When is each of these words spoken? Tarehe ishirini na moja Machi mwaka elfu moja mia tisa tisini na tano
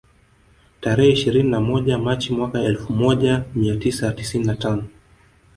Tarehe 0.81 1.11
ishirini 1.11 1.49
na 1.49 1.61
moja 1.61 1.97
Machi 1.97 2.33
mwaka 2.33 2.61
elfu 2.63 2.93
moja 2.93 3.43
mia 3.55 3.77
tisa 3.77 4.11
tisini 4.13 4.45
na 4.45 4.55
tano 4.55 4.83